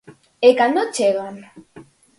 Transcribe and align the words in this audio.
E 0.47 0.49
cando 0.59 0.91
chegan? 0.95 1.35